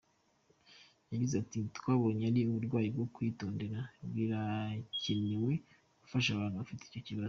Yagize 1.11 1.35
ati 1.43 1.59
“Twabonye 1.77 2.23
ari 2.31 2.41
uburwayi 2.49 2.87
bwo 2.95 3.05
kwitondera, 3.13 3.79
birakenewe 4.13 5.53
gufasha 6.01 6.29
abantu 6.33 6.57
bafite 6.61 6.83
icyo 6.85 7.01
kibazo. 7.07 7.19